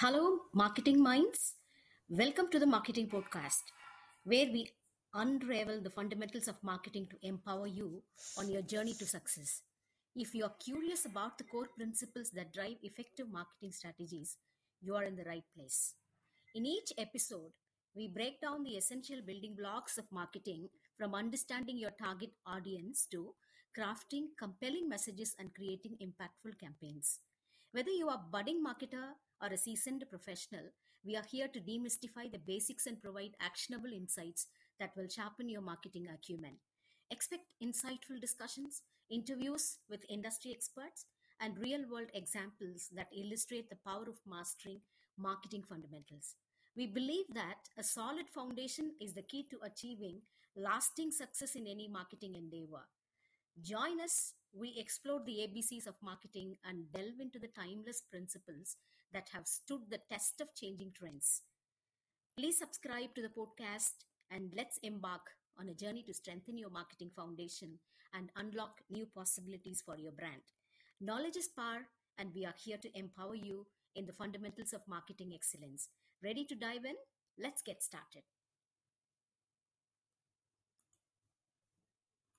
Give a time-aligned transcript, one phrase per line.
[0.00, 1.54] Hello, marketing minds.
[2.08, 3.64] Welcome to the Marketing Podcast,
[4.22, 4.70] where we
[5.12, 8.00] unravel the fundamentals of marketing to empower you
[8.38, 9.62] on your journey to success.
[10.14, 14.36] If you are curious about the core principles that drive effective marketing strategies,
[14.80, 15.94] you are in the right place.
[16.54, 17.50] In each episode,
[17.92, 23.34] we break down the essential building blocks of marketing from understanding your target audience to
[23.76, 27.18] crafting compelling messages and creating impactful campaigns.
[27.72, 29.12] Whether you are a budding marketer
[29.42, 30.62] or a seasoned professional,
[31.04, 34.46] we are here to demystify the basics and provide actionable insights
[34.80, 36.56] that will sharpen your marketing acumen.
[37.10, 41.04] Expect insightful discussions, interviews with industry experts,
[41.40, 44.80] and real world examples that illustrate the power of mastering
[45.18, 46.36] marketing fundamentals.
[46.74, 50.22] We believe that a solid foundation is the key to achieving
[50.56, 52.86] lasting success in any marketing endeavor.
[53.62, 58.76] Join us, we explore the ABCs of marketing and delve into the timeless principles
[59.12, 61.42] that have stood the test of changing trends.
[62.36, 65.22] Please subscribe to the podcast and let's embark
[65.58, 67.80] on a journey to strengthen your marketing foundation
[68.14, 70.42] and unlock new possibilities for your brand.
[71.00, 73.66] Knowledge is power, and we are here to empower you
[73.96, 75.88] in the fundamentals of marketing excellence.
[76.22, 76.94] Ready to dive in?
[77.38, 78.22] Let's get started.